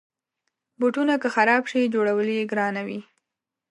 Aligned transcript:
بوټونه 0.79 1.13
که 1.21 1.27
خراب 1.35 1.63
شي، 1.71 1.81
جوړول 1.93 2.27
یې 2.37 2.49
ګرانه 2.51 2.81
وي. 2.87 2.99